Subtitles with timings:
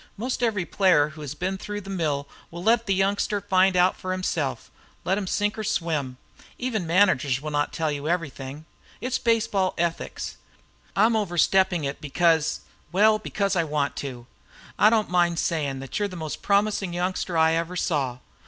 [0.17, 3.95] Most every player who has been through the mill will let the youngster find out
[3.95, 4.71] for himself,
[5.05, 6.17] let him sink or swim.
[6.57, 8.65] Even managers will not tell you everything.
[8.99, 10.37] It's baseball ethics.
[10.95, 12.61] I'm overstepping it because
[12.91, 14.25] well, because I want to.
[14.79, 18.17] I don't mind saying that you 're the most promising youngster I ever saw.